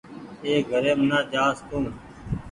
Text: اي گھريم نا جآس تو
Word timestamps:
اي 0.45 0.53
گھريم 0.71 0.99
نا 1.09 1.19
جآس 1.31 1.57
تو 1.67 1.79